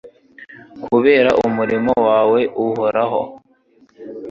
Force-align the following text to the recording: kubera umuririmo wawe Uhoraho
kubera 0.85 1.29
umuririmo 1.47 1.93
wawe 2.07 2.39
Uhoraho 2.63 3.21